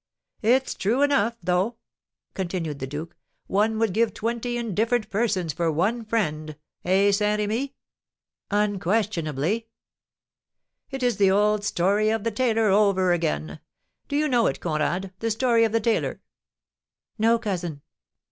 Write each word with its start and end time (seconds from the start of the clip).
"It's 0.41 0.73
true 0.73 1.03
enough, 1.03 1.37
though," 1.43 1.75
continued 2.33 2.79
the 2.79 2.87
duke; 2.87 3.15
"one 3.45 3.77
would 3.77 3.93
give 3.93 4.15
twenty 4.15 4.57
indifferent 4.57 5.11
persons 5.11 5.53
for 5.53 5.71
one 5.71 6.05
friend; 6.05 6.57
eh, 6.83 7.11
Saint 7.11 7.37
Remy?" 7.37 7.75
"Unquestionably." 8.49 9.67
"It 10.89 11.03
is 11.03 11.17
the 11.17 11.29
old 11.29 11.63
story 11.63 12.09
of 12.09 12.23
the 12.23 12.31
tailor 12.31 12.69
over 12.69 13.13
again. 13.13 13.59
Do 14.07 14.15
you 14.15 14.27
know 14.27 14.47
it, 14.47 14.59
Conrad, 14.59 15.13
the 15.19 15.29
story 15.29 15.65
of 15.65 15.71
the 15.71 15.79
tailor?" 15.79 16.19
"No, 17.19 17.37
cousin." 17.37 17.83